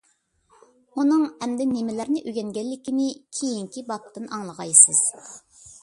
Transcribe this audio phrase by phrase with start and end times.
[1.01, 3.07] ئۇنىڭ ئەمدى نېمىلەرنى ئۆگەنگەنلىكىنى
[3.41, 5.09] كېيىنكى بابتىن ئاڭلىغايسىز.